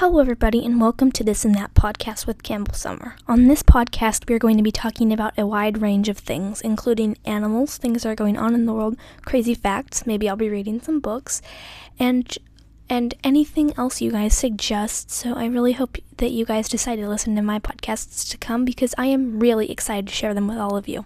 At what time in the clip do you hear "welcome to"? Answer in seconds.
0.80-1.22